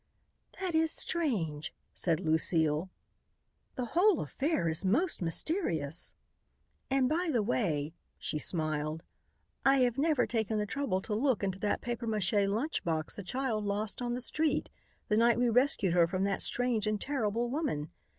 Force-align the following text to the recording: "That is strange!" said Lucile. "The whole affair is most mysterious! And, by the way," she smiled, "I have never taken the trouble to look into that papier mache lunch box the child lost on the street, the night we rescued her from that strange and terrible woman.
"That 0.59 0.73
is 0.73 0.91
strange!" 0.91 1.75
said 1.93 2.19
Lucile. 2.21 2.89
"The 3.75 3.85
whole 3.93 4.19
affair 4.21 4.67
is 4.67 4.83
most 4.83 5.21
mysterious! 5.21 6.15
And, 6.89 7.07
by 7.07 7.29
the 7.31 7.43
way," 7.43 7.93
she 8.17 8.39
smiled, 8.39 9.03
"I 9.63 9.81
have 9.81 9.99
never 9.99 10.25
taken 10.25 10.57
the 10.57 10.65
trouble 10.65 11.01
to 11.01 11.13
look 11.13 11.43
into 11.43 11.59
that 11.59 11.81
papier 11.81 12.07
mache 12.09 12.33
lunch 12.33 12.83
box 12.83 13.13
the 13.13 13.21
child 13.21 13.63
lost 13.63 14.01
on 14.01 14.15
the 14.15 14.21
street, 14.21 14.69
the 15.07 15.17
night 15.17 15.37
we 15.37 15.49
rescued 15.49 15.93
her 15.93 16.07
from 16.07 16.23
that 16.23 16.41
strange 16.41 16.87
and 16.87 16.99
terrible 16.99 17.51
woman. 17.51 17.91